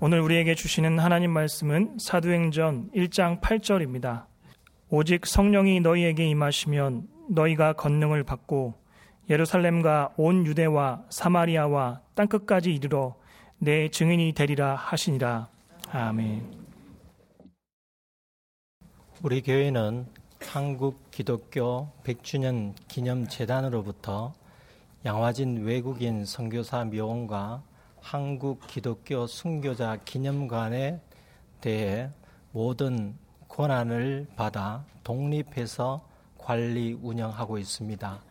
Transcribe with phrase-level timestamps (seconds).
[0.00, 4.26] 오늘 우리에게 주시는 하나님 말씀은 사도행전 1장 8절입니다.
[4.90, 8.74] 오직 성령이 너희에게 임하시면 너희가 권능을 받고
[9.28, 13.16] 예루살렘과 온 유대와 사마리아와 땅끝까지 이르러
[13.58, 15.48] 내 증인이 되리라 하시니라.
[15.90, 16.44] 아멘.
[19.24, 20.06] 우리 교회는
[20.38, 24.32] 한국 기독교 100주년 기념 재단으로부터
[25.04, 27.64] 양화진 외국인 선교사 묘원과
[28.10, 30.98] 한국 기독교 순교자 기념관에
[31.60, 32.08] 대해
[32.52, 33.14] 모든
[33.48, 38.22] 권한을 받아 독립해서 관리 운영하고 있습니다.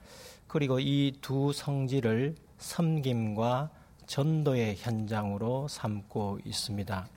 [0.48, 3.70] 그리고 이 두 성지를 섬김과
[4.08, 7.08] 전도의 현장으로 삼고 있습니다.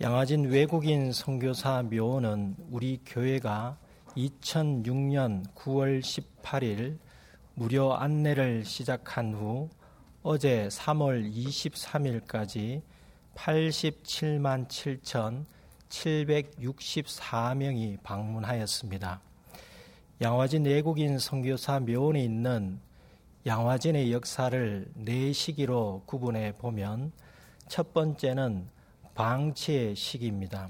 [0.00, 3.76] 양화진 외국인 선교사 묘는 우리 교회가
[4.16, 6.96] 2006년 9월 18일
[7.52, 9.68] 무료 안내를 시작한 후
[10.22, 12.82] 어제 3월 23일까지
[13.34, 14.68] 87만
[15.88, 19.22] 7,764명이 방문하였습니다.
[20.20, 22.80] 양화진 외국인 선교사 묘원에 있는
[23.46, 27.12] 양화진의 역사를 네 시기로 구분해 보면
[27.68, 28.68] 첫 번째는
[29.14, 30.68] 방치의 시기입니다.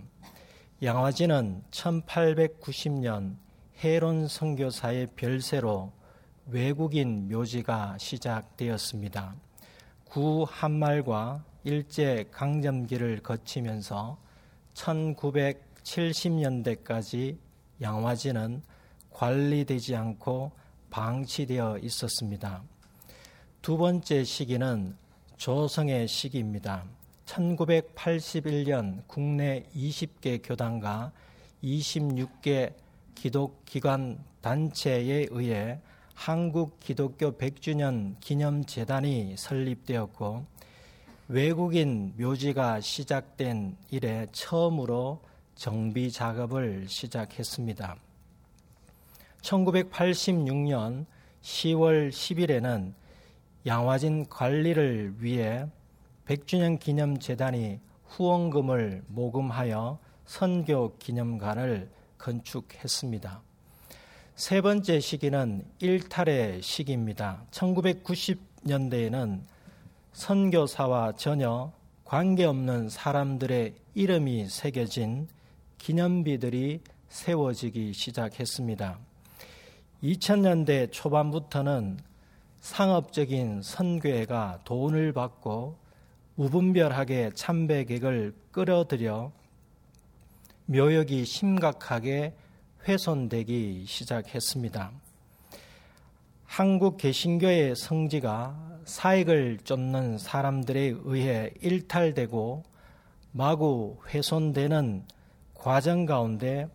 [0.80, 3.34] 양화진은 1890년
[3.82, 5.90] 해론 선교사의 별세로
[6.50, 9.34] 외국인 묘지가 시작되었습니다.
[10.04, 14.18] 구 한말과 일제 강점기를 거치면서
[14.74, 17.38] 1970년대까지
[17.80, 18.62] 양화지는
[19.12, 20.50] 관리되지 않고
[20.90, 22.64] 방치되어 있었습니다.
[23.62, 24.96] 두 번째 시기는
[25.36, 26.84] 조성의 시기입니다.
[27.26, 31.12] 1981년 국내 20개 교단과
[31.62, 32.72] 26개
[33.14, 35.78] 기독기관 단체에 의해
[36.20, 40.44] 한국 기독교 100주년 기념재단이 설립되었고
[41.28, 45.22] 외국인 묘지가 시작된 이래 처음으로
[45.54, 47.96] 정비 작업을 시작했습니다.
[49.40, 51.06] 1986년
[51.40, 52.92] 10월 10일에는
[53.64, 55.66] 양화진 관리를 위해
[56.26, 61.88] 100주년 기념 재단이 후원금을 모금하여 선교 기념관을
[62.18, 63.49] 건축했습니다.
[64.40, 67.42] 세 번째 시기는 일탈의 시기입니다.
[67.50, 69.42] 1990년대에는
[70.14, 71.70] 선교사와 전혀
[72.06, 75.28] 관계없는 사람들의 이름이 새겨진
[75.76, 76.80] 기념비들이
[77.10, 78.98] 세워지기 시작했습니다.
[80.02, 81.98] 2000년대 초반부터는
[82.62, 85.76] 상업적인 선교회가 돈을 받고
[86.36, 89.32] 무분별하게 참배객을 끌어들여
[90.64, 92.32] 묘역이 심각하게
[92.86, 94.92] 훼손되기 시작했습니다.
[96.44, 102.64] 한국 개신교의 성지가 사익을 쫓는 사람들에 의해 일탈되고
[103.32, 105.04] 마구 훼손되는
[105.54, 106.68] 과정 가운데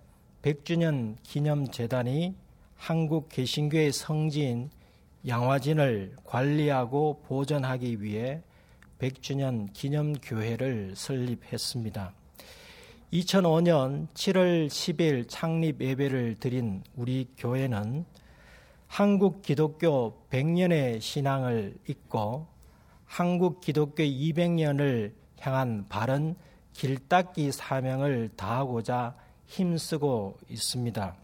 [0.44, 2.36] 100주년 기념재단이
[2.76, 4.70] 한국 개신교의 성지인
[5.28, 8.42] 양화진을 관리하고 보존하기 위해
[9.00, 12.14] 100주년 기념교회를 설립했습니다.
[13.14, 18.06] 2005년 7월 10일 창립 예배를 드린 우리 교회는
[18.88, 22.48] 한국 기독교 100년의 신앙을 잇고
[23.06, 26.36] 한국 기독교 200년을 향한 바른
[26.74, 29.16] 길닦기 사명을 다하고자
[29.46, 31.16] 힘쓰고 있습니다.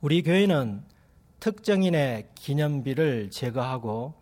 [0.00, 0.82] 우리 교회는
[1.38, 4.14] 특정인의 기념비를 제거하고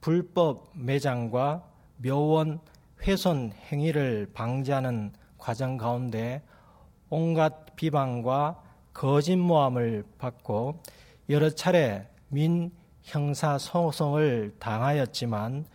[0.00, 2.60] 불법 매장과 묘원
[3.02, 6.40] 훼손 행위를 방지하는 과정 가운데
[7.10, 8.62] 온갖 비방과
[8.94, 10.80] 거짓모함을 받고
[11.30, 12.70] 여러 차례 민
[13.02, 15.66] 형사 소송을 당하였지만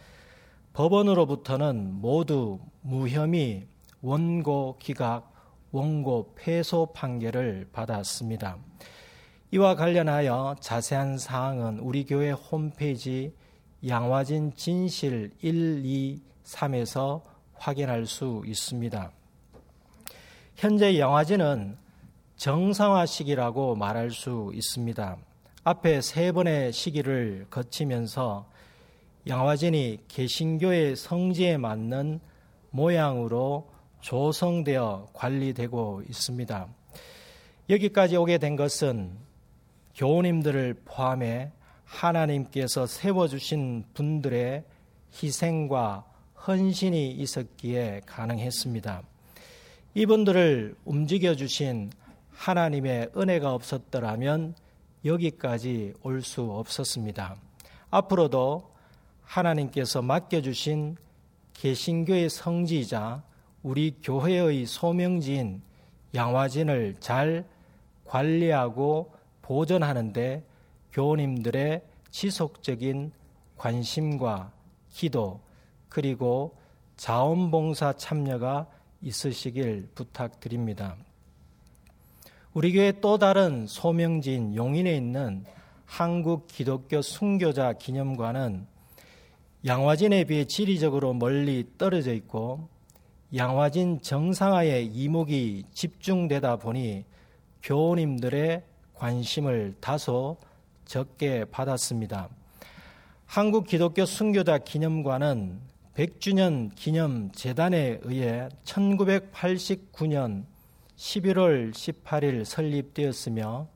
[0.71, 3.67] 법원으로부터는 모두 무혐의
[4.01, 5.33] 원고 기각
[5.71, 8.57] 원고 패소 판결을 받았습니다.
[9.51, 13.35] 이와 관련하여 자세한 사항은 우리 교회 홈페이지
[13.85, 17.21] 양화진 진실 1, 2, 3에서
[17.55, 19.16] 확인할 수 있습니다.
[20.57, 21.77] 현재 영화제는
[22.35, 25.17] 정상화 시기라고 말할 수 있습니다.
[25.63, 28.49] 앞에 세 번의 시기를 거치면서
[29.27, 32.19] 양화진이 개신교의 성지에 맞는
[32.71, 33.69] 모양으로
[34.01, 36.67] 조성되어 관리되고 있습니다.
[37.69, 39.11] 여기까지 오게 된 것은
[39.93, 41.51] 교우님들을 포함해
[41.85, 44.63] 하나님께서 세워주신 분들의
[45.21, 46.03] 희생과
[46.47, 49.03] 헌신이 있었기에 가능했습니다.
[49.97, 51.89] 이분들을 움직여 주신
[52.29, 54.53] 하나님의 은혜가 없었더라면
[55.03, 57.35] 여기까지 올 수 없었습니다.
[57.89, 58.69] 앞으로도
[59.23, 60.97] 하나님께서 맡겨주신
[61.53, 63.23] 개신교의 성지이자
[63.63, 65.63] 우리 교회의 소명지인
[66.13, 67.43] 양화진을 잘
[68.05, 69.11] 관리하고
[69.41, 70.43] 보존하는데
[70.93, 73.13] 교우님들의 지속적인
[73.57, 74.51] 관심과
[74.91, 75.39] 기도
[75.89, 76.55] 그리고
[76.97, 78.67] 자원봉사 참여가
[79.01, 80.95] 있으시길 부탁드립니다.
[82.53, 85.45] 우리 교회 또 다른 소명지인 용인에 있는
[85.85, 88.65] 한국 기독교 순교자 기념관은
[89.65, 92.69] 양화진에 비해 지리적으로 멀리 떨어져 있고
[93.35, 97.05] 양화진 정상화에 이목이 집중되다 보니
[97.63, 98.63] 교우님들의
[98.93, 100.37] 관심을 다소
[100.85, 102.29] 적게 받았습니다.
[103.25, 105.59] 한국 기독교 순교자 기념관은
[105.97, 110.45] 100주년 기념 재단에 의해 1989년
[110.95, 113.67] 11월 18일 설립되었으며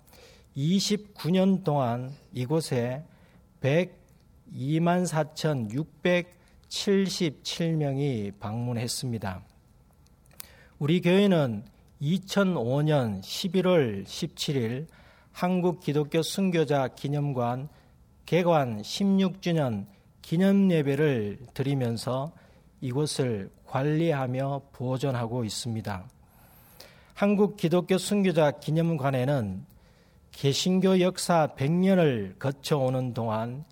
[0.56, 3.04] 29년 동안 이곳에
[3.62, 5.08] 102만
[6.70, 9.44] 4,677명이 방문했습니다.
[10.78, 11.66] 우리 교회는
[12.04, 14.86] 2005년 11월 17일
[15.32, 17.68] 한국 기독교 순교자 기념관
[18.28, 19.88] 개관 16주년
[20.22, 22.32] 기념 예배를 드리면서
[22.82, 26.06] 이곳을 관리하며 보존하고 있습니다.
[27.14, 29.64] 한국 기독교 순교자 기념관에는
[30.32, 33.64] 개신교 역사 100년을 거쳐오는 동안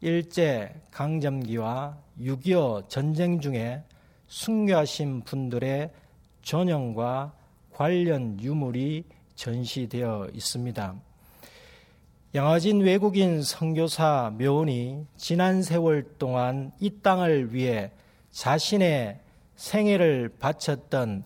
[0.00, 3.82] 일제 강점기와 6.25 전쟁 중에
[4.26, 5.90] 순교하신 분들의
[6.42, 7.32] 전형과
[7.72, 9.04] 관련 유물이
[9.34, 11.07] 전시되어 있습니다.
[12.34, 17.90] 양화진 외국인 선교사 묘원이 지난 세월 동안 이 땅을 위해
[18.32, 19.18] 자신의
[19.56, 21.24] 생애를 바쳤던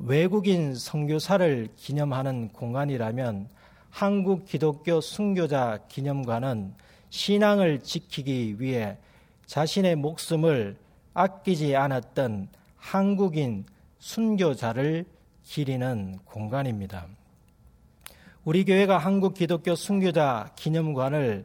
[0.00, 3.48] 외국인 선교사를 기념하는 공간이라면
[3.90, 6.74] 한국 기독교 순교자 기념관은
[7.10, 8.96] 신앙을 지키기 위해
[9.46, 10.76] 자신의 목숨을
[11.14, 13.66] 아끼지 않았던 한국인
[14.00, 15.04] 순교자를
[15.44, 17.06] 기리는 공간입니다.
[18.42, 21.44] 우리 교회가 한국 기독교 순교자 기념관을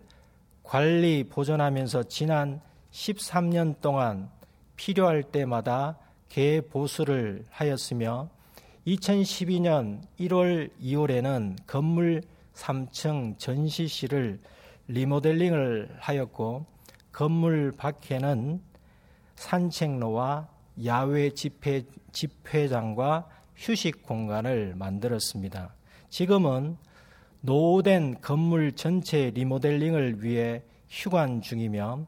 [0.64, 2.62] 관리 보존하면서 지난
[2.92, 4.30] 13년 동안
[4.78, 5.98] 필요할 때마다
[6.30, 8.30] 개보수를 하였으며
[8.88, 12.22] 2012년 1월 2월에는 건물
[12.54, 14.40] 3층 전시실을
[14.88, 16.66] 리모델링을 하였고
[17.12, 18.62] 건물 밖에는
[19.36, 20.48] 산책로와
[20.86, 21.84] 야외 집회,
[22.14, 23.28] 집회장과
[23.58, 25.74] 휴식 공간을 만들었습니다.
[26.16, 26.78] 지금은
[27.42, 32.06] 노후된 건물 전체 리모델링을 위해 휴관 중이며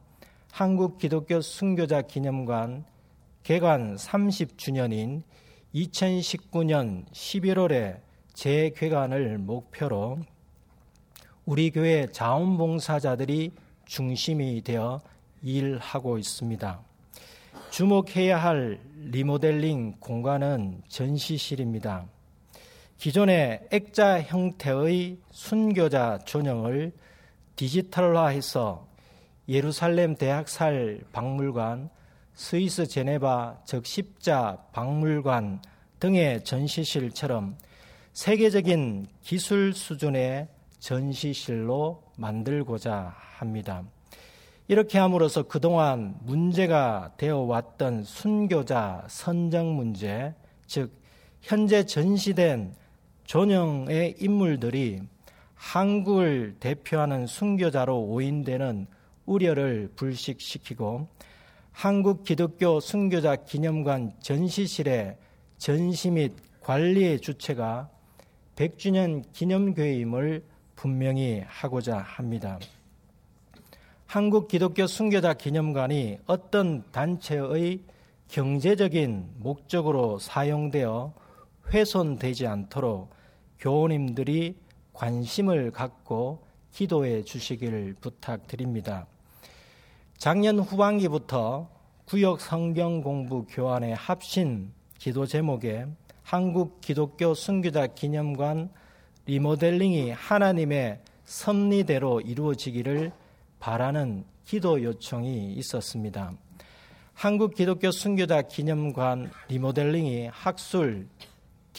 [0.50, 2.86] 한국 기독교 순교자 기념관
[3.42, 5.24] 개관 30주년인
[5.74, 8.00] 2019년 11월에
[8.32, 10.20] 재개관을 목표로
[11.44, 13.52] 우리 교회 자원봉사자들이
[13.84, 15.02] 중심이 되어
[15.42, 16.80] 일하고 있습니다.
[17.68, 22.06] 주목해야 할 리모델링 공간은 전시실입니다.
[22.98, 26.92] 기존의 액자 형태의 순교자 전형을
[27.54, 28.88] 디지털화해서
[29.48, 31.90] 예루살렘 대학살 박물관,
[32.34, 35.62] 스위스 제네바 적십자 박물관
[36.00, 37.56] 등의 전시실처럼
[38.14, 40.48] 세계적인 기술 수준의
[40.80, 43.84] 전시실로 만들고자 합니다.
[44.66, 50.34] 이렇게 함으로써 그동안 문제가 되어 왔던 순교자 선정 문제,
[50.66, 50.92] 즉,
[51.40, 52.74] 현재 전시된
[53.28, 55.02] 전형의 인물들이
[55.54, 58.86] 한국을 대표하는 순교자로 오인되는
[59.26, 61.08] 우려를 불식시키고
[61.70, 65.18] 한국 기독교 순교자 기념관 전시실의
[65.58, 66.32] 전시 및
[66.62, 67.90] 관리의 주체가
[68.56, 70.42] 100주년 기념교회임을
[70.74, 72.58] 분명히 하고자 합니다.
[74.06, 77.80] 한국 기독교 순교자 기념관이 어떤 단체의
[78.28, 81.12] 경제적인 목적으로 사용되어
[81.74, 83.17] 훼손되지 않도록
[83.58, 84.56] 교우님들이
[84.92, 89.06] 관심을 갖고 기도해 주시기를 부탁드립니다.
[90.16, 91.68] 작년 후반기부터
[92.04, 95.86] 구역 성경 공부 교환의 합신 기도 제목에
[96.22, 98.70] 한국 기독교 순교자 기념관
[99.26, 103.12] 리모델링이 하나님의 섭리대로 이루어지기를
[103.60, 106.32] 바라는 기도 요청이 있었습니다.
[107.14, 111.08] 한국 기독교 순교자 기념관 리모델링이 학술,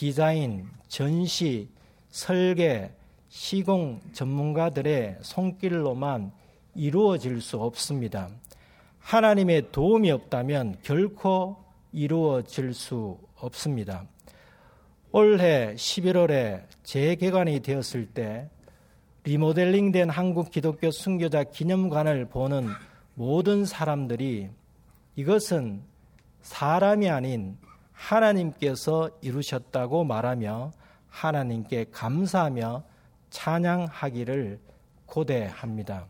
[0.00, 1.68] 디자인, 전시,
[2.08, 2.90] 설계,
[3.28, 6.32] 시공 전문가들의 손길로만
[6.74, 8.30] 이루어질 수 없습니다.
[8.98, 11.58] 하나님의 도움이 없다면 결코
[11.92, 14.06] 이루어질 수 없습니다.
[15.12, 18.48] 올해 11월에 재개관이 되었을 때
[19.24, 22.68] 리모델링된 한국 기독교 순교자 기념관을 보는
[23.16, 24.48] 모든 사람들이
[25.16, 25.82] 이것은
[26.40, 27.58] 사람이 아닌
[28.00, 30.72] 하나님께서 이루셨다고 말하며
[31.08, 32.82] 하나님께 감사하며
[33.30, 34.58] 찬양하기를
[35.06, 36.06] 고대합니다.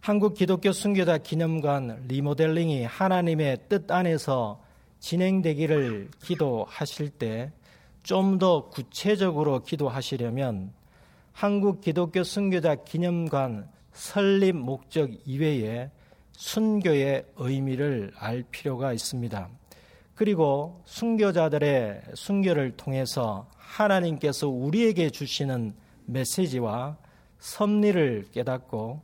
[0.00, 4.60] 한국 기독교 순교자 기념관 리모델링이 하나님의 뜻 안에서
[4.98, 7.52] 진행되기를 기도하실 때
[8.02, 10.72] 좀 더 구체적으로 기도하시려면
[11.32, 15.90] 한국 기독교 순교자 기념관 설립 목적 이외에
[16.32, 19.48] 순교의 의미를 알 필요가 있습니다.
[20.22, 25.74] 그리고 순교자들의 순교를 통해서 하나님께서 우리에게 주시는
[26.06, 26.96] 메시지와
[27.40, 29.02] 섭리를 깨닫고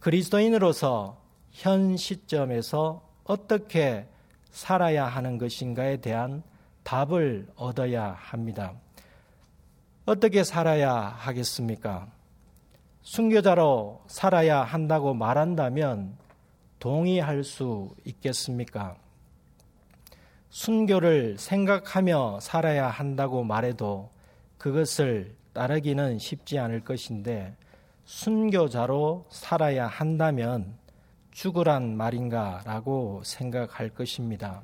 [0.00, 1.20] 그리스도인으로서
[1.50, 4.08] 현 시점에서 어떻게
[4.50, 6.42] 살아야 하는 것인가에 대한
[6.84, 8.72] 답을 얻어야 합니다.
[10.06, 12.08] 어떻게 살아야 하겠습니까?
[13.02, 16.16] 순교자로 살아야 한다고 말한다면
[16.78, 18.96] 동의할 수 있겠습니까?
[20.56, 24.08] 순교를 생각하며 살아야 한다고 말해도
[24.56, 27.54] 그것을 따르기는 쉽지 않을 것인데
[28.06, 30.78] 순교자로 살아야 한다면
[31.30, 34.62] 죽으란 말인가라고 생각할 것입니다.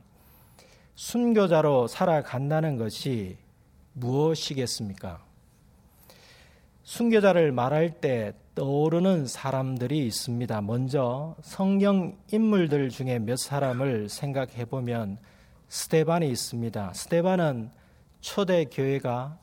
[0.94, 3.36] 순교자로 살아간다는 것이
[3.92, 5.22] 무엇이겠습니까?
[6.84, 10.62] 순교자를 말할 때 떠오르는 사람들이 있습니다.
[10.62, 15.18] 먼저 성경 인물들 중에 몇 사람을 생각해 보면
[15.72, 16.92] 스테반이 있습니다.
[16.92, 17.70] 스테반은
[18.20, 19.38] 초대 교회가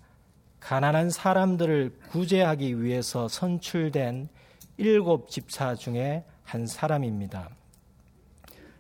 [0.60, 4.30] 가난한 사람들을 구제하기 위해서 선출된
[4.78, 7.50] 일곱 집사 중에 한 사람입니다.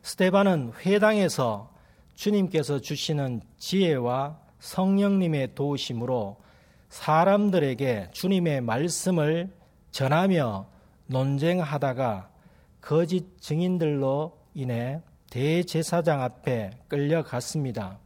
[0.04, 1.74] 스테반은 회당에서
[2.14, 6.38] 주님께서 주시는 지혜와 성령님의 도우심으로
[6.90, 9.50] 사람들에게 주님의 말씀을
[9.90, 10.68] 전하며
[11.08, 12.30] 논쟁하다가
[12.80, 18.00] 거짓 증인들로 인해 대제사장 앞에 끌려갔습니다.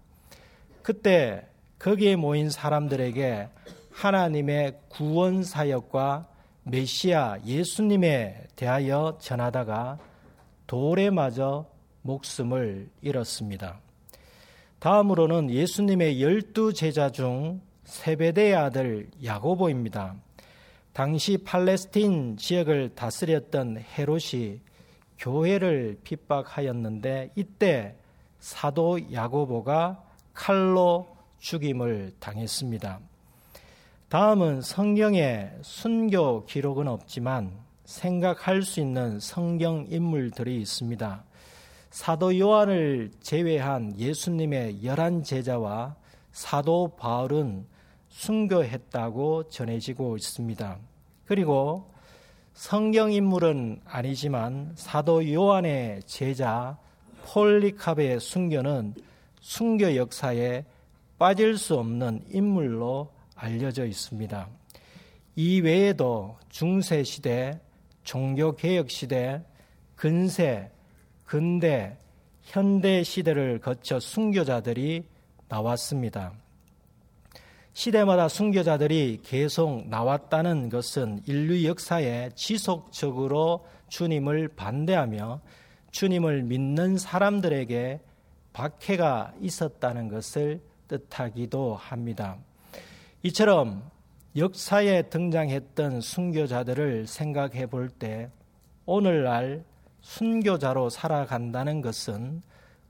[0.81, 1.47] 그때
[1.79, 3.49] 거기에 모인 사람들에게
[3.91, 6.27] 하나님의 구원 사역과
[6.63, 9.99] 메시아 예수님에 대하여 전하다가
[10.67, 11.65] 돌에 맞아
[12.01, 13.79] 목숨을 잃었습니다.
[14.79, 20.15] 다음으로는 예수님의 열두 제자 중 세베대의 아들 야고보입니다.
[20.91, 24.59] 당시 팔레스틴 지역을 다스렸던 헤롯이
[25.23, 27.95] 교회를 핍박하였는데 이때
[28.39, 30.03] 사도 야고보가
[30.33, 31.07] 칼로
[31.39, 32.99] 죽임을 당했습니다.
[34.09, 37.53] 다음은 성경에 순교 기록은 없지만
[37.85, 41.23] 생각할 수 있는 성경 인물들이 있습니다.
[41.89, 45.95] 사도 요한을 제외한 예수님의 열한 제자와
[46.33, 47.65] 사도 바울은
[48.09, 50.79] 순교했다고 전해지고 있습니다.
[51.25, 51.92] 그리고
[52.53, 56.77] 성경 인물은 아니지만 사도 요한의 제자
[57.25, 58.93] 폴리캅의 순교는
[59.41, 60.63] 순교 역사에
[61.17, 64.47] 빠질 수 없는 인물로 알려져 있습니다.
[65.35, 67.59] 이 외에도 중세 시대,
[68.03, 69.41] 종교 개혁 시대,
[69.95, 70.69] 근세,
[71.25, 71.97] 근대,
[72.43, 75.05] 현대 시대를 거쳐 순교자들이
[75.47, 76.33] 나왔습니다.
[77.73, 85.41] 시대마다 순교자들이 계속 나왔다는 것은 인류 역사에 지속적으로 주님을 반대하며
[85.91, 87.99] 주님을 믿는 사람들에게
[88.53, 92.37] 박해가 있었다는 것을 뜻하기도 합니다.
[93.23, 93.89] 이처럼
[94.35, 98.29] 역사에 등장했던 순교자들을 생각해 볼 때
[98.85, 99.63] 오늘날
[100.01, 102.41] 순교자로 살아간다는 것은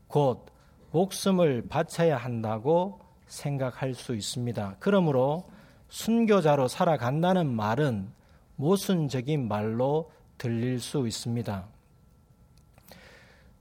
[0.08, 0.46] 곧
[0.92, 3.00] 목숨을 바쳐야 한다고
[3.34, 4.76] 생각할 수 있습니다.
[4.80, 5.50] 그러므로
[5.90, 8.10] 순교자로 살아간다는 말은
[8.56, 11.68] 모순적인 말로 들릴 수 있습니다.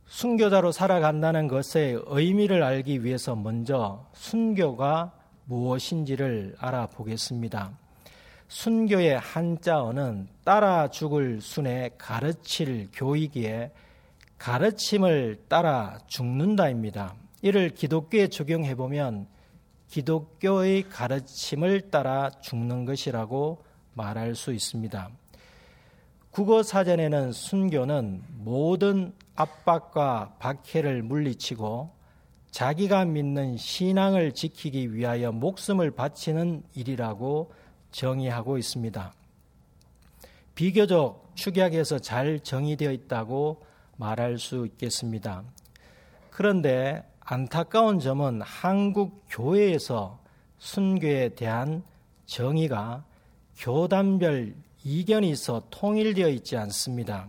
[0.07, 5.13] 순교자로 살아간다는 것의 의미를 알기 위해서 먼저 순교가
[5.47, 7.73] 무엇인지를 알아보겠습니다.
[8.49, 13.73] 순교의 한자어는 따라 죽을 순에 가르칠 교이기에
[14.37, 17.15] 가르침을 따라 죽는다입니다.
[17.41, 19.32] 이를 기독교에 적용해 보면
[19.93, 25.11] 기독교의 가르침을 따라 죽는 것이라고 말할 수 있습니다.
[26.31, 31.91] 국어 사전에는 순교는 모든 압박과 박해를 물리치고
[32.51, 37.53] 자기가 믿는 신앙을 지키기 위하여 목숨을 바치는 일이라고
[37.91, 39.13] 정의하고 있습니다.
[40.55, 43.63] 비교적 축약해서 잘 정의되어 있다고
[43.99, 45.45] 말할 수 있겠습니다.
[46.31, 50.19] 그런데 안타까운 점은 한국 교회에서
[50.59, 51.83] 순교에 대한
[52.27, 53.05] 정의가
[53.57, 57.27] 교단별 이견이 있어 통일되어 있지 않습니다.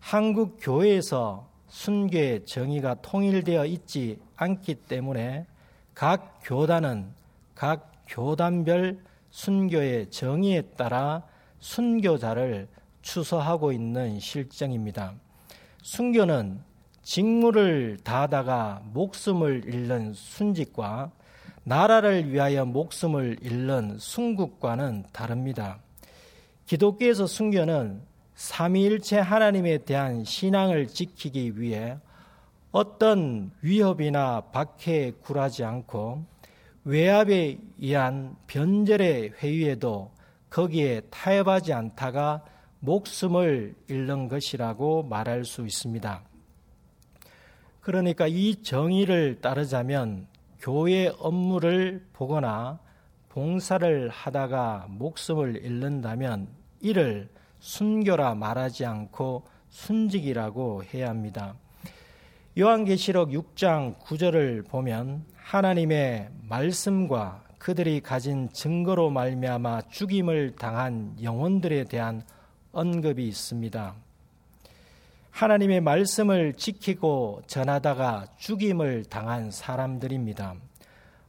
[0.00, 5.46] 한국 교회에서 순교의 정의가 통일되어 있지 않기 때문에
[5.94, 7.10] 각 교단은
[7.54, 11.22] 각 교단별 순교의 정의에 따라
[11.58, 12.68] 순교자를
[13.00, 15.14] 추서하고 있는 실정입니다.
[15.80, 16.60] 순교는
[17.02, 21.10] 직무를 다하다가 목숨을 잃는 순직과
[21.64, 25.78] 나라를 위하여 목숨을 잃는 순국과는 다릅니다.
[26.66, 28.00] 기독교에서 순교는
[28.34, 31.98] 삼위일체 하나님에 대한 신앙을 지키기 위해
[32.70, 36.24] 어떤 위협이나 박해에 굴하지 않고
[36.84, 40.10] 외압에 의한 변절의 회유에도
[40.50, 42.42] 거기에 타협하지 않다가
[42.80, 46.31] 목숨을 잃는 것이라고 말할 수 있습니다.
[47.82, 50.28] 그러니까 이 정의를 따르자면
[50.60, 52.78] 교회 업무를 보거나
[53.28, 56.46] 봉사를 하다가 목숨을 잃는다면
[56.80, 61.54] 이를 순교라 말하지 않고 순직이라고 해야 합니다.
[62.58, 72.22] 요한계시록 6장 9절을 보면 하나님의 말씀과 그들이 가진 증거로 말미암아 죽임을 당한 영혼들에 대한
[72.72, 73.94] 언급이 있습니다.
[75.32, 80.54] 하나님의 말씀을 지키고 전하다가 죽임을 당한 사람들입니다.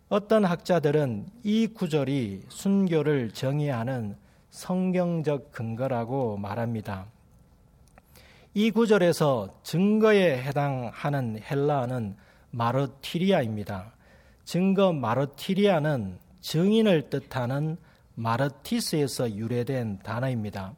[0.09, 4.15] 어떤 학자들은 이 구절이 순교를 정의하는
[4.51, 7.07] 성경적 근거라고 말합니다.
[8.53, 12.15] 이 구절에서 증거에 해당하는 헬라어는
[12.51, 13.93] 마르티리아입니다.
[14.43, 17.77] 증거 마르티리아는 증인을 뜻하는
[18.15, 20.75] 마르티스에서 유래된 단어입니다.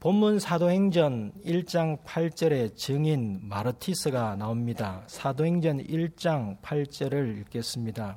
[0.00, 5.02] 본문 사도행전 1장 8절에 증인 마르티스가 나옵니다.
[5.08, 8.16] 사도행전 1장 8절을 읽겠습니다.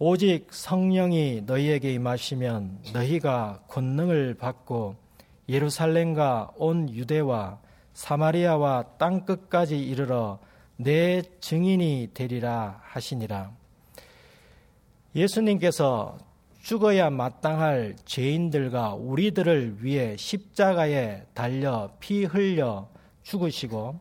[0.00, 4.96] 오직 성령이 너희에게 임하시면 너희가 권능을 받고
[5.48, 7.60] 예루살렘과 온 유대와
[7.92, 10.40] 사마리아와 땅 끝까지 이르러
[10.74, 13.52] 내 증인이 되리라 하시니라.
[15.14, 16.18] 예수님께서
[16.68, 22.90] 죽어야 마땅할 죄인들과 우리들을 위해 십자가에 달려 피 흘려
[23.22, 23.98] 죽으시고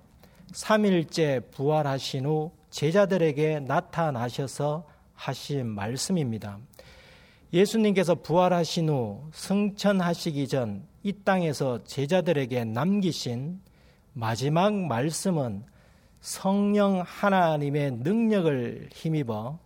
[0.52, 6.60] 3일째 부활하신 후 제자들에게 나타나셔서 하신 말씀입니다.
[7.54, 13.62] 예수님께서 부활하신 후 승천하시기 전 이 땅에서 제자들에게 남기신
[14.12, 15.64] 마지막 말씀은
[16.20, 19.58] 성령 하나님의 능력을 힘입어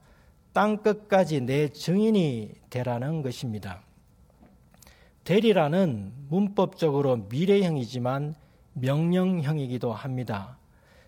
[0.54, 3.82] 땅 끝까지 내 증인이 되라는 것입니다.
[5.24, 8.36] 되리라는 문법적으로 미래형이지만
[8.74, 10.58] 명령형이기도 합니다.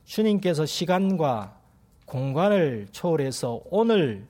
[0.06, 1.58] 주님께서 시간과
[2.06, 4.27] 공간을 초월해서 오늘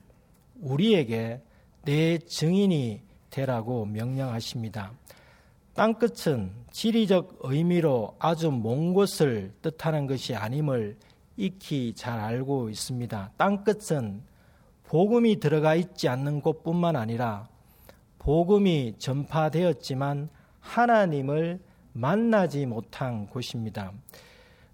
[0.60, 1.40] 우리에게
[1.84, 4.92] 내 증인이 되라고 명령하십니다.
[5.74, 10.96] 땅끝은 지리적 의미로 아주 먼 곳을 뜻하는 것이 아님을
[11.36, 13.32] 익히 잘 알고 있습니다.
[13.36, 14.22] 땅끝은
[14.94, 17.48] 복음이 들어가 있지 않는 곳뿐만 아니라
[18.20, 20.28] 복음이 전파되었지만
[20.60, 21.58] 하나님을
[21.92, 23.90] 만나지 못한 곳입니다.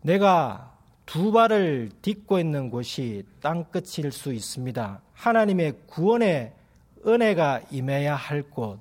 [0.03, 5.01] 내가 두 발을 딛고 있는 곳이 땅끝일 수 있습니다.
[5.15, 6.53] 하나님의 구원의
[7.07, 8.79] 은혜가 임해야 할 곳,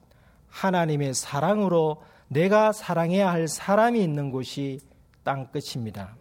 [0.49, 4.81] 하나님의 사랑으로 내가 사랑해야 할 사람이 있는 곳이
[5.23, 6.17] 땅끝입니다.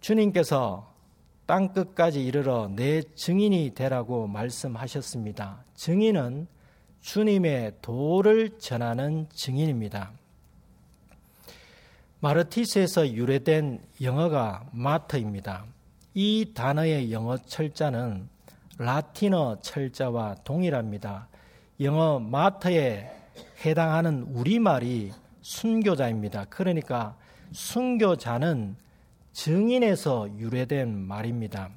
[0.00, 0.89] 주님께서
[1.50, 5.64] 땅 끝까지 이르러 내 증인이 되라고 말씀하셨습니다.
[5.74, 6.46] 증인은
[7.00, 10.12] 주님의 도를 전하는 증인입니다.
[12.20, 15.64] 마르티스에서 유래된 영어가 마터입니다.
[16.14, 18.28] 이 단어의 영어 철자는
[18.78, 21.26] 라틴어 철자와 동일합니다.
[21.80, 23.10] 영어 마터에
[23.64, 25.10] 해당하는 우리말이
[25.42, 26.44] 순교자입니다.
[26.48, 27.16] 그러니까
[27.50, 28.76] 순교자는
[29.32, 31.70] 증인에서 유래된 말입니다.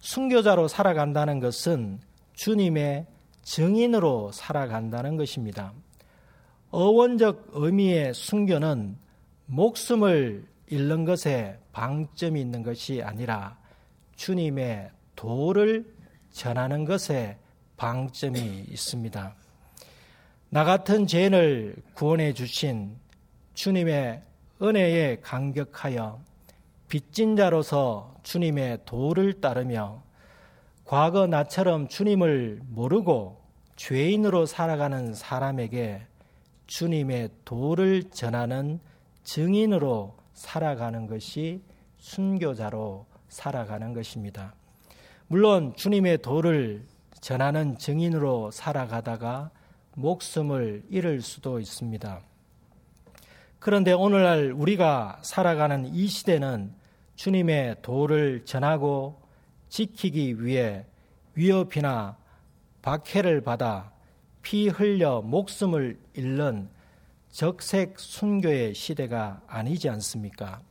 [0.00, 2.00] 순교자로 살아간다는 것은
[2.34, 3.06] 주님의
[3.42, 5.72] 증인으로 살아간다는 것입니다.
[6.70, 8.96] 어원적 의미의 순교는
[9.46, 13.58] 목숨을 잃는 것에 방점이 있는 것이 아니라
[14.14, 15.92] 주님의 도를
[16.30, 17.38] 전하는 것에
[17.76, 19.34] 방점이 있습니다.
[20.50, 22.96] 나 같은 죄인을 구원해 주신
[23.54, 24.22] 주님의
[24.62, 26.20] 은혜에 감격하여
[26.90, 30.02] 빚진 자로서 주님의 도를 따르며
[30.84, 33.40] 과거 나처럼 주님을 모르고
[33.76, 36.02] 죄인으로 살아가는 사람에게
[36.66, 38.80] 주님의 도를 전하는
[39.22, 41.62] 증인으로 살아가는 것이
[41.98, 44.52] 순교자로 살아가는 것입니다.
[45.28, 46.84] 물론 주님의 도를
[47.20, 49.52] 전하는 증인으로 살아가다가
[49.94, 52.20] 목숨을 잃을 수도 있습니다.
[53.60, 56.79] 그런데 오늘날 우리가 살아가는 이 시대는
[57.20, 59.20] 주님의 도를 전하고
[59.68, 60.86] 지키기 위해
[61.34, 62.16] 위협이나
[62.80, 63.92] 박해를 받아
[64.40, 66.70] 피 흘려 목숨을 잃는
[67.28, 70.62] 적색 순교의 시대가 아니지 않습니까?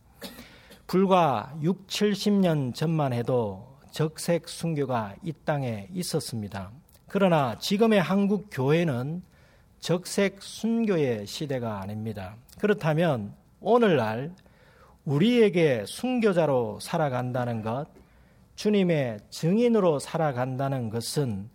[0.87, 6.71] 불과 6, 70년 전만 해도 적색 순교가 이 땅에 있었습니다.
[7.05, 9.21] 그러나 지금의 한국 교회는
[9.79, 12.37] 적색 순교의 시대가 아닙니다.
[12.57, 14.33] 그렇다면 오늘날
[15.05, 17.85] 우리에게 순교자로 살아간다는 것,
[18.55, 21.49] 주님의 증인으로 살아간다는 것은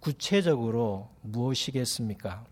[0.00, 2.44] 구체적으로 무엇이겠습니까?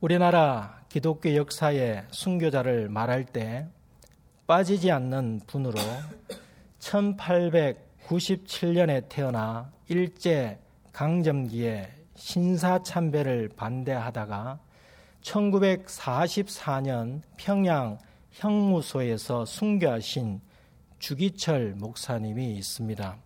[0.00, 3.66] 우리나라 기독교 역사의 순교자를 말할 때
[4.46, 5.80] 빠지지 않는 분으로
[6.78, 10.60] 1897년에 태어나 일제
[10.92, 14.60] 강점기에 신사참배를 반대하다가
[15.22, 17.98] 1944년 평양
[18.38, 20.40] 형무소에서 순교하신
[21.00, 23.18] 주기철 목사님이 있습니다.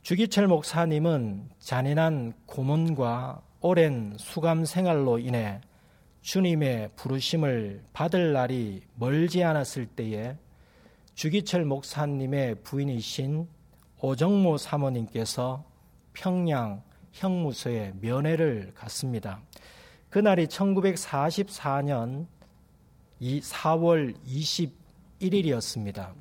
[0.00, 5.60] 주기철 목사님은 잔인한 고문과 오랜 수감 생활로 인해
[6.22, 10.38] 주님의 부르심을 받을 날이 멀지 않았을 때에
[11.14, 13.46] 주기철 목사님의 부인이신
[14.00, 15.64] 오정모 사모님께서
[16.14, 16.82] 평양
[17.12, 19.42] 형무소에 면회를 갔습니다.
[20.08, 22.26] 그날이 1944년
[23.20, 24.14] 4월
[25.20, 26.12] 21일이었습니다.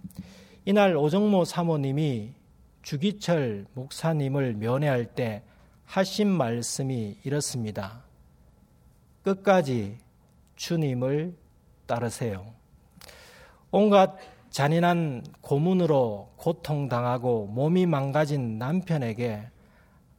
[0.66, 2.34] 이날 오정모 사모님이
[2.82, 5.44] 주기철 목사님을 면회할 때
[5.86, 8.04] 하신 말씀이 이렇습니다.
[9.24, 9.98] 끝까지
[10.56, 11.36] 주님을
[11.86, 12.54] 따르세요.
[13.72, 14.18] 온갖
[14.50, 19.48] 잔인한 고문으로 고통당하고 몸이 망가진 남편에게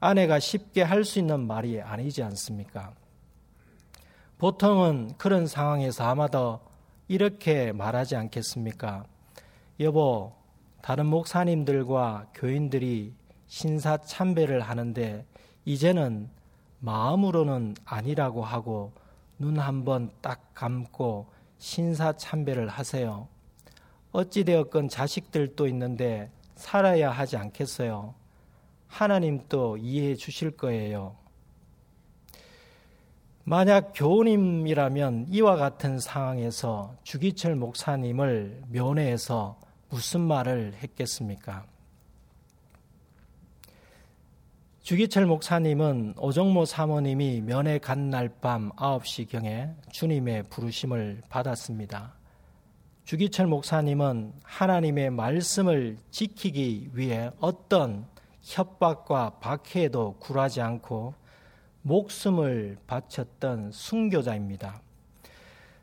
[0.01, 2.93] 아내가 쉽게 할 수 있는 말이 아니지 않습니까?
[4.45, 6.61] 보통은 그런 상황에서 아마도
[7.09, 9.07] 이렇게 말하지 않겠습니까?
[9.81, 10.35] 여보,
[10.83, 13.15] 다른 목사님들과 교인들이
[13.47, 15.25] 신사 참배를 하는데
[15.65, 16.29] 이제는
[16.81, 18.93] 마음으로는 아니라고 하고
[19.39, 21.25] 눈 한번 딱 감고
[21.57, 23.29] 신사 참배를 하세요.
[24.13, 28.15] 어찌되었건 자식들도 있는데 살아야 하지 않겠어요?
[28.89, 31.24] 하나님도 이해해 주실 거예요.
[33.47, 41.67] 만약 교우님이라면 이와 같은 상황에서 주기철 목사님을 면회해서 무슨 말을 했겠습니까?
[44.83, 52.15] 주기철 목사님은 오정모 사모님이 면회 간 날 밤 9시경에 주님의 부르심을 받았습니다.
[53.05, 58.07] 주기철 목사님은 하나님의 말씀을 지키기 위해 어떤
[58.41, 61.15] 협박과 박해에도 굴하지 않고
[61.85, 64.81] 목숨을 바쳤던 순교자입니다.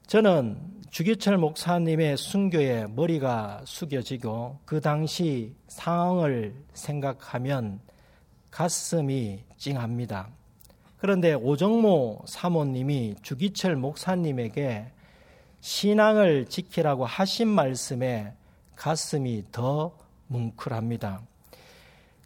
[0.07, 0.57] 저는
[0.89, 7.79] 주기철 목사님의 순교에 머리가 숙여지고 그 당시 상황을 생각하면
[8.49, 10.29] 가슴이 찡합니다.
[10.97, 14.91] 그런데 오정모 사모님이 주기철 목사님에게
[15.61, 18.33] 신앙을 지키라고 하신 말씀에
[18.75, 19.95] 가슴이 더
[20.27, 21.21] 뭉클합니다.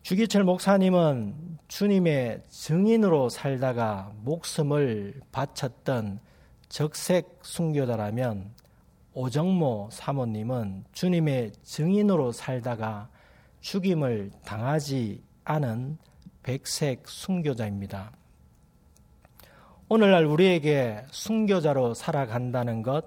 [0.06, 6.20] 주기철 목사님은 주님의 증인으로 살다가 목숨을 바쳤던
[6.70, 8.52] 적색 순교자라면
[9.16, 13.10] 오정모 사모님은 주님의 증인으로 살다가
[13.62, 15.98] 죽임을 당하지 않은
[16.44, 18.12] 백색 순교자입니다.
[19.90, 23.06] 오늘날 우리에게 순교자로 살아간다는 것,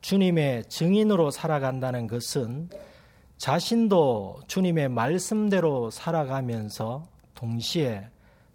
[0.00, 2.70] 주님의 증인으로 살아간다는 것은
[3.40, 8.06] 자신도 주님의 말씀대로 살아가면서 동시에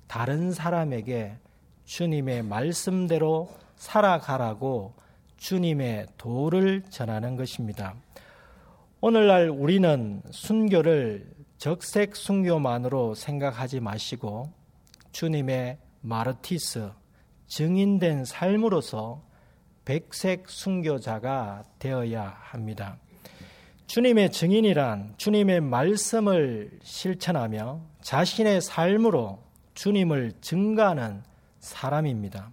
[0.06, 1.38] 다른 사람에게
[1.86, 4.94] 주님의 말씀대로 살아가라고
[5.38, 7.96] 주님의 도를 전하는 것입니다.
[9.02, 14.52] 오늘날 우리는 순교를 적색 순교만으로 생각하지 마시고
[15.12, 16.92] 주님의 마르티스,
[17.48, 19.24] 증인된 삶으로서
[19.84, 23.00] 백색 순교자가 되어야 합니다.
[23.88, 29.40] 주님의 증인이란 주님의 말씀을 실천하며 자신의 삶으로
[29.76, 31.22] 주님을 증가하는
[31.60, 32.52] 사람입니다.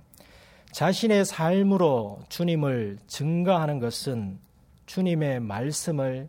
[0.73, 4.39] 자신의 삶으로 주님을 증가하는 것은
[4.87, 6.29] 주님의 말씀을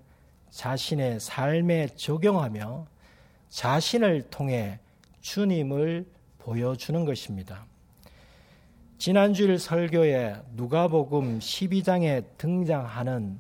[0.52, 2.88] 자신의 삶에 적용하며
[3.50, 4.80] 자신을 통해
[5.22, 6.06] 주님을
[6.38, 7.66] 보여주는 것입니다.
[8.98, 13.40] 지난주일 설교에 누가복음 12장에 등장하는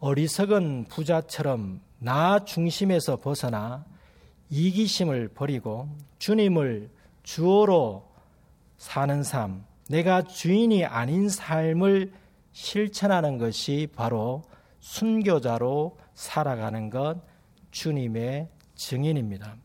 [0.00, 3.84] 어리석은 부자처럼 나 중심에서 벗어나
[4.48, 6.88] 이기심을 버리고 주님을
[7.22, 8.08] 주어로
[8.78, 12.12] 사는 삶, 내가 주인이 아닌 삶을
[12.52, 14.42] 실천하는 것이 바로
[14.80, 17.20] 순교자로 살아가는 것
[17.70, 19.56] 주님의 증인입니다.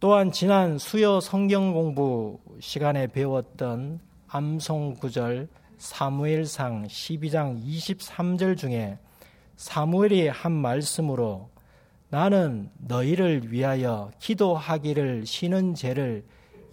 [0.00, 5.48] 또한 지난 수요 성경 공부 시간에 배웠던 암송 구절
[5.78, 8.98] 사무엘상 12장 23절 중에
[9.60, 11.50] 사무엘이 한 말씀으로
[12.08, 16.24] 나는 너희를 위하여 기도하기를 쉬는 죄를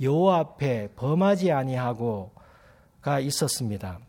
[0.02, 4.00] 여호와 앞에 범하지 아니하고가 있었습니다.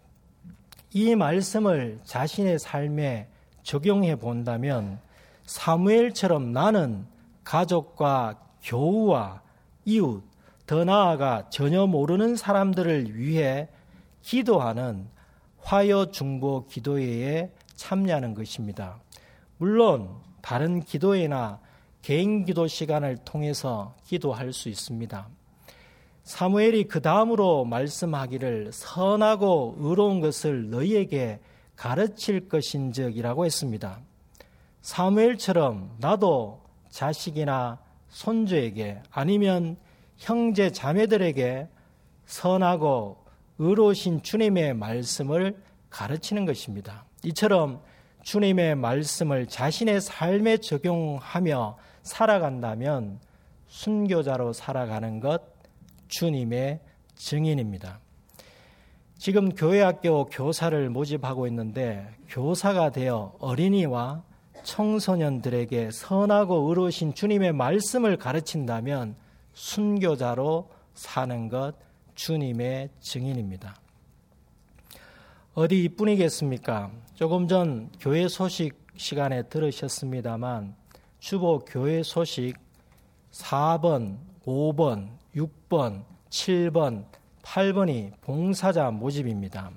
[0.92, 3.28] 이 말씀을 자신의 삶에
[3.64, 5.00] 적용해 본다면
[5.44, 7.04] 사무엘처럼 나는
[7.42, 9.42] 가족과 교우와
[9.86, 10.22] 이웃,
[10.66, 13.68] 더 나아가 전혀 모르는 사람들을 위해
[14.22, 15.08] 기도하는
[15.58, 19.00] 화요 중보 기도회에 참여하는 것입니다.
[19.56, 20.10] 물론
[20.42, 21.60] 다른 기도회나
[22.02, 25.28] 개인 기도 시간을 통해서 기도할 수 있습니다.
[26.24, 31.40] 사무엘이 그 다음으로 말씀하기를 선하고 의로운 것을 너희에게
[31.76, 34.00] 가르칠 것인적이라고 했습니다.
[34.82, 36.60] 사무엘처럼 나도
[36.90, 39.76] 자식이나 손주에게 아니면
[40.16, 41.68] 형제 자매들에게
[42.26, 43.24] 선하고
[43.58, 45.56] 의로우신 주님의 말씀을
[45.90, 47.07] 가르치는 것입니다.
[47.24, 47.80] 이처럼
[48.22, 53.20] 주님의 말씀을 자신의 삶에 적용하며 살아간다면
[53.68, 55.42] 순교자로 살아가는 것
[56.08, 56.80] 주님의
[57.14, 58.00] 증인입니다.
[59.18, 64.22] 지금 교회학교 교사를 모집하고 있는데 교사가 되어 어린이와
[64.62, 69.16] 청소년들에게 선하고 의로우신 주님의 말씀을 가르친다면
[69.54, 71.74] 순교자로 사는 것
[72.14, 73.76] 주님의 증인입니다.
[75.54, 76.90] 어디 이뿐이겠습니까?
[77.14, 80.74] 조금 전 교회 소식 시간에 들으셨습니다만
[81.18, 82.54] 주보 교회 소식
[83.32, 87.04] 4번, 5번, 6번, 7번,
[87.42, 89.70] 8번이 봉사자 모집입니다.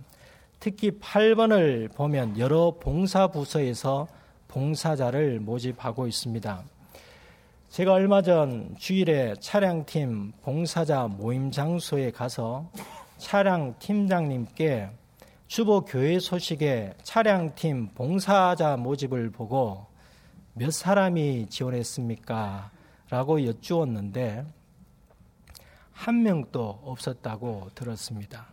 [0.59, 4.07] 특히 8번을 보면 여러 봉사 부서에서
[4.49, 6.63] 봉사자를 모집하고 있습니다.
[7.69, 12.69] 제가 얼마 전 주일에 차량팀 봉사자 모임 장소에 가서
[13.17, 14.89] 차량 팀장님께
[15.51, 19.85] 주보 교회 소식에 차량팀 봉사자 모집을 보고
[20.53, 22.71] 몇 사람이 지원했습니까?
[23.09, 24.45] 라고 여쭈었는데
[25.91, 28.47] 한 명도 없었다고 들었습니다.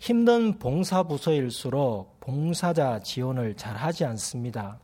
[0.00, 4.80] 힘든 봉사부서일수록 봉사자 지원을 잘 하지 않습니다.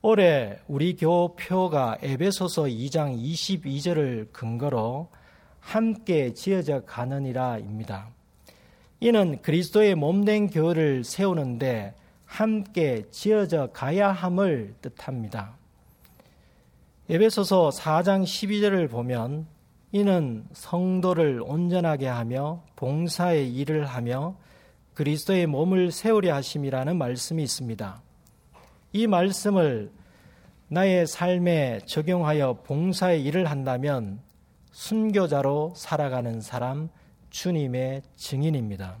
[0.00, 5.08] 올해 우리 교표가 에베소서 2장 22절을 근거로
[5.58, 8.19] 함께 지어져 가느니라입니다.
[9.00, 11.94] 이는 그리스도의 몸된 교회를 세우는데
[12.26, 15.56] 함께 지어져 가야 함을 뜻합니다.
[17.08, 19.46] 에베소서 4장 12절을 보면
[19.92, 24.36] 이는 성도를 온전하게 하며 봉사의 일을 하며
[24.94, 28.02] 그리스도의 몸을 세우려 하심이라는 말씀이 있습니다.
[28.92, 29.90] 이 말씀을
[30.68, 34.20] 나의 삶에 적용하여 봉사의 일을 한다면
[34.70, 36.90] 순교자로 살아가는 사람
[37.30, 38.98] 주님의 증인입니다.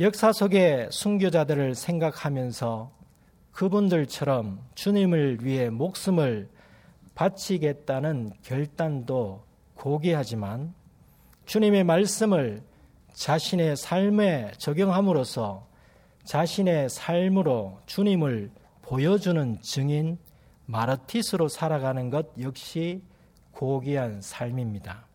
[0.00, 2.92] 역사 속의 순교자들을 생각하면서
[3.50, 6.48] 그분들처럼 주님을 위해 목숨을
[7.16, 9.42] 바치겠다는 결단도
[9.74, 10.72] 고귀하지만
[11.46, 12.62] 주님의 말씀을
[13.12, 15.66] 자신의 삶에 적용함으로써
[16.22, 20.18] 자신의 삶으로 주님을 보여주는 증인
[20.66, 23.02] 마르티스로 살아가는 것 역시
[23.50, 25.07] 고귀한 삶입니다.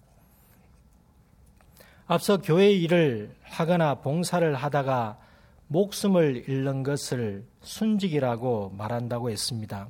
[2.05, 5.17] 앞서 교회 일을 하거나 봉사를 하다가
[5.67, 9.87] 목숨을 잃는 것을 순직이라고 말한다고 했습니다.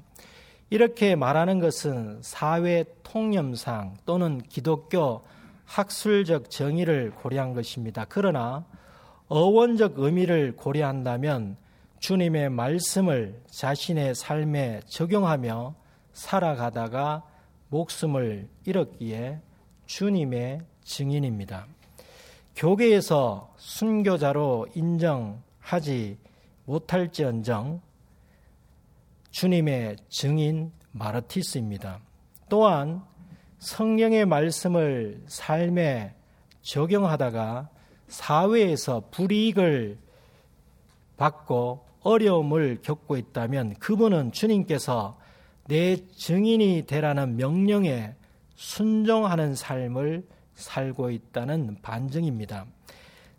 [0.70, 5.24] 이렇게 말하는 것은 사회 통념상 또는 기독교
[5.66, 8.06] 학술적 정의를 고려한 것입니다.
[8.08, 8.66] 그러나
[9.28, 11.58] 어원적 의미를 고려한다면
[12.00, 15.74] 주님의 말씀을 자신의 삶에 적용하며
[16.14, 17.24] 살아가다가
[17.70, 19.40] 목숨을 잃었기에
[19.88, 21.66] 주님의 증인입니다.
[22.56, 26.18] 교계에서 순교자로 인정하지
[26.66, 27.82] 못할지언정
[29.32, 32.00] 주님의 증인 마르티스입니다.
[32.50, 33.02] 또한
[33.58, 36.14] 성령의 말씀을 삶에
[36.62, 37.70] 적용하다가
[38.08, 39.98] 사회에서 불이익을
[41.18, 45.18] 받고 어려움을 겪고 있다면 그분은 주님께서
[45.68, 48.16] 내 증인이 되라는 명령에
[48.56, 52.66] 순종하는 삶을 살고 있다는 반증입니다.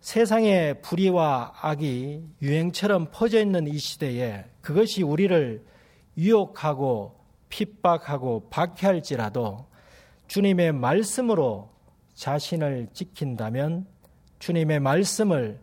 [0.01, 5.65] 세상의 불의와 악이 유행처럼 퍼져 있는 이 시대에 그것이 우리를
[6.19, 9.67] 유혹하고 핍박하고 박해할지라도
[10.27, 11.71] 주님의 말씀으로
[12.15, 13.87] 자신을 지킨다면
[14.39, 15.61] 주님의 말씀을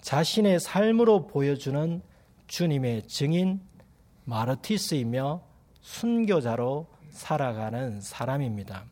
[0.00, 2.02] 자신의 삶으로 보여주는
[2.46, 3.60] 주님의 증인
[4.24, 5.42] 마르티스이며
[5.80, 8.86] 순교자로 살아가는 사람입니다.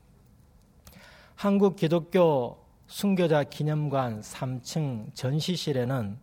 [1.43, 6.17] 한국 기독교 순교자 기념관 3층 전시실에는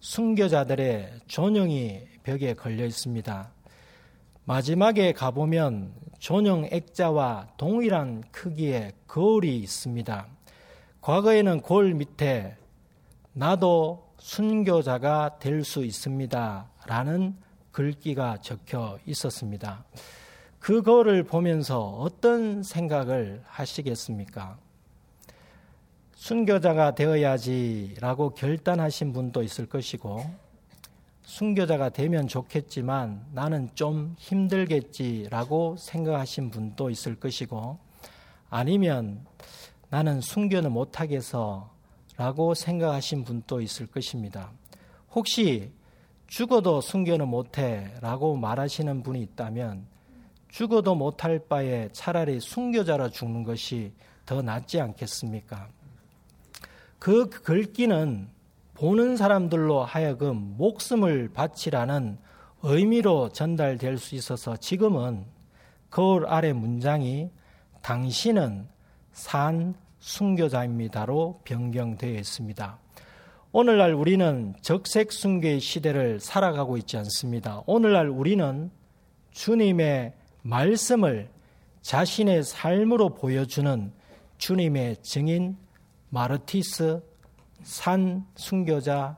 [0.00, 3.50] 순교자들의 존영이 벽에 걸려 있습니다.
[4.44, 10.26] 마지막에 가보면 존영 액자와 동일한 크기의 거울이 있습니다.
[11.00, 12.54] 과거에는 거울 밑에
[13.32, 16.70] 나도 순교자가 될 수 있습니다.
[16.84, 17.38] 라는
[17.70, 19.86] 글귀가 적혀 있었습니다.
[20.62, 24.58] 그 거울을 보면서 어떤 생각을 하시겠습니까?
[26.14, 30.24] 순교자가 되어야지라고 결단하신 분도 있을 것이고,
[31.24, 37.80] 순교자가 되면 좋겠지만 나는 좀 힘들겠지라고 생각하신 분도 있을 것이고,
[38.48, 39.26] 아니면
[39.90, 44.52] 나는 순교는 못하겠어라고 생각하신 분도 있을 것입니다.
[45.10, 45.72] 혹시
[46.28, 49.90] 죽어도 순교는 못해라고 말하시는 분이 있다면
[50.52, 53.92] 죽어도 못할 바에 차라리 순교자로 죽는 것이
[54.26, 55.68] 더 낫지 않겠습니까?
[56.98, 58.28] 그 글귀는
[58.74, 62.18] 보는 사람들로 하여금 목숨을 바치라는
[62.62, 65.24] 의미로 전달될 수 있어서 지금은
[65.90, 67.30] 거울 아래 문장이
[67.80, 68.68] 당신은
[69.12, 72.78] 산 순교자입니다로 변경되어 있습니다.
[73.52, 77.62] 오늘날 우리는 적색 순교의 시대를 살아가고 있지 않습니다.
[77.66, 78.70] 오늘날 우리는
[79.30, 80.12] 주님의
[80.42, 81.28] 말씀을
[81.82, 83.92] 자신의 삶으로 보여주는
[84.38, 85.56] 주님의 증인
[86.10, 87.02] 마르티스
[87.62, 89.16] 산 순교자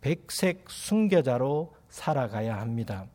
[0.00, 3.06] 백색 순교자로 살아가야 합니다.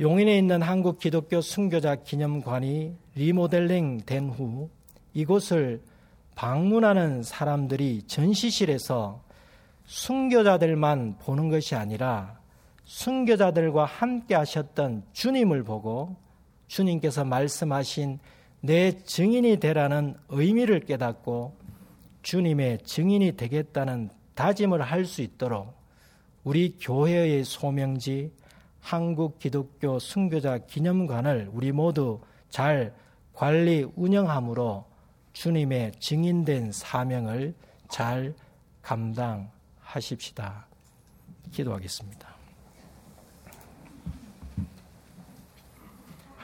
[0.00, 4.68] 용인에 있는 한국 기독교 순교자 기념관이 리모델링 된 후
[5.14, 5.82] 이곳을
[6.34, 9.22] 방문하는 사람들이 전시실에서
[9.84, 12.40] 순교자들만 보는 것이 아니라
[12.84, 16.16] 순교자들과 함께 하셨던 주님을 보고
[16.72, 18.18] 주님께서 말씀하신
[18.60, 21.54] 내 증인이 되라는 의미를 깨닫고
[22.22, 25.74] 주님의 증인이 되겠다는 다짐을 할 수 있도록
[26.44, 28.32] 우리 교회의 소명지
[28.80, 32.94] 한국 기독교 순교자 기념관을 우리 모두 잘
[33.34, 34.86] 관리 운영함으로
[35.34, 37.54] 주님의 증인된 사명을
[37.90, 38.34] 잘
[38.80, 40.66] 감당하십시다.
[41.52, 42.31] 기도하겠습니다.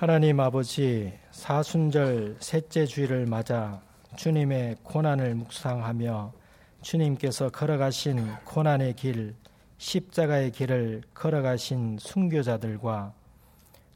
[0.01, 3.83] 하나님 아버지 사순절 셋째 주일을 맞아
[4.15, 6.33] 주님의 고난을 묵상하며
[6.83, 9.35] 주님께서 걸어가신 고난의 길,
[9.79, 13.13] 십자가의 길을 걸어가신 순교자들과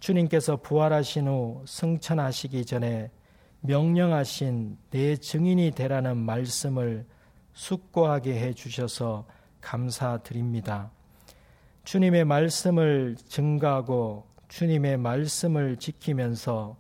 [0.01, 3.13] 주님께서 부활하신 후 승천하시기 전에
[3.61, 7.07] 명령하신 내 증인이 되라는 말씀을
[7.53, 9.25] 숙고하게 해 주셔서
[9.61, 10.91] 감사드립니다.
[11.85, 16.77] 주님의 말씀을 증가하고 주님의 말씀을 지키면서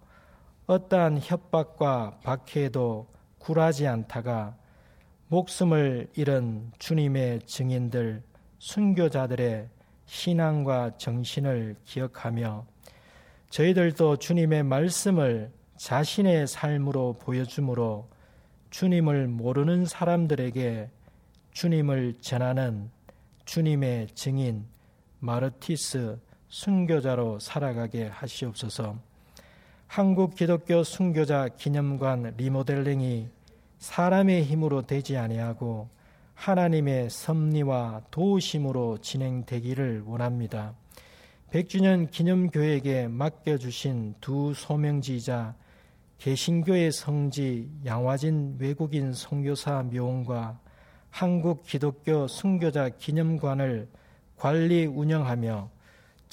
[0.67, 3.09] 어떠한 협박과 박해도
[3.39, 4.59] 굴하지 않다가
[5.29, 8.23] 목숨을 잃은 주님의 증인들,
[8.59, 9.71] 순교자들의
[10.05, 12.67] 신앙과 정신을 기억하며
[13.49, 18.11] 저희들도 주님의 말씀을 자신의 삶으로 보여주므로
[18.69, 20.91] 주님을 모르는 사람들에게
[21.53, 22.91] 주님을 전하는
[23.47, 24.67] 주님의 증인
[25.21, 26.19] 마르티스
[26.53, 28.99] 순교자로 살아가게 하시옵소서.
[29.87, 33.29] 한국 기독교 순교자 기념관 리모델링이
[33.79, 35.89] 사람의 힘으로 되지 아니하고
[36.35, 40.75] 하나님의 섭리와 도우심으로 진행되기를 원합니다.
[41.53, 45.55] 100주년 기념교회에게 맡겨주신 두 소명지이자
[46.19, 50.59] 개신교의 성지 양화진 외국인 선교사 묘원과
[51.09, 53.89] 한국 기독교 순교자 기념관을
[54.37, 55.71] 관리 운영하며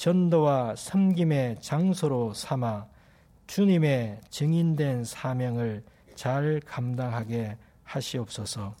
[0.00, 2.86] 전도와 섬김의 장소로 삼아
[3.46, 5.84] 주님의 증인된 사명을
[6.14, 8.74] 잘 감당하게 하시옵소서.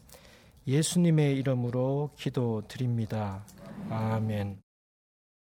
[0.66, 3.44] 예수님의 이름으로 기도드립니다.
[3.90, 4.69] 아멘.